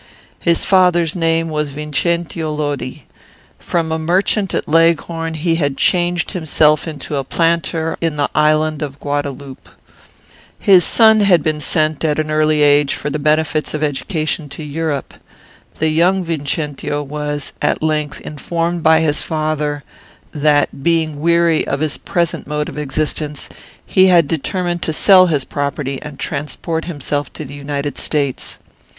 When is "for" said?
12.95-13.11